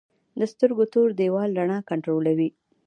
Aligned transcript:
د 0.39 0.41
سترګو 0.51 0.83
تور 0.93 1.07
دیوال 1.19 1.49
رڼا 1.59 1.79
کنټرولوي 1.89 2.49